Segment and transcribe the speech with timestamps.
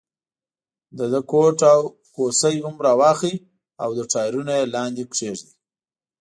[0.97, 1.81] د ده کوټ او
[2.15, 3.35] کوسۍ هم را واخلئ
[3.83, 5.51] او تر ټایرونو یې لاندې کېږدئ.